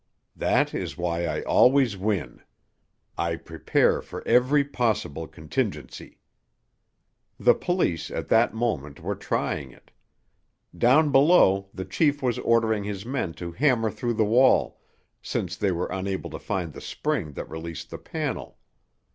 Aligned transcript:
That 0.35 0.73
is 0.73 0.97
why 0.97 1.27
I 1.27 1.43
always 1.43 1.95
win. 1.95 2.41
I 3.19 3.35
prepare 3.35 4.01
for 4.01 4.27
every 4.27 4.63
possible 4.63 5.27
contingency." 5.27 6.17
The 7.39 7.53
police, 7.53 8.09
at 8.09 8.27
that 8.29 8.51
moment, 8.51 8.99
were 8.99 9.13
trying 9.13 9.69
it. 9.69 9.91
Down 10.75 11.11
below, 11.11 11.69
the 11.71 11.85
chief 11.85 12.23
was 12.23 12.39
ordering 12.39 12.83
his 12.83 13.05
men 13.05 13.33
to 13.33 13.51
hammer 13.51 13.91
through 13.91 14.15
the 14.15 14.25
wall, 14.25 14.81
since 15.21 15.55
they 15.55 15.71
were 15.71 15.85
unable 15.91 16.31
to 16.31 16.39
find 16.39 16.73
the 16.73 16.81
spring 16.81 17.33
that 17.33 17.47
released 17.47 17.91
the 17.91 17.99
panel. 17.99 18.57